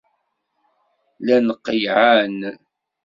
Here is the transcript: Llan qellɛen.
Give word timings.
Llan 1.25 1.47
qellɛen. 1.65 2.39